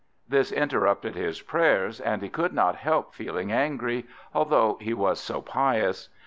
[0.27, 5.43] This interrupted his prayers, and he could not help feeling angry, although he was so
[5.43, 6.09] pious.